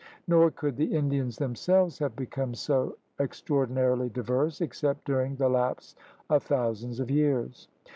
[0.27, 5.95] Nor could the Indians themselves have become so extra ordinarily diverse except during the lapse
[6.27, 7.67] of thou sands of years.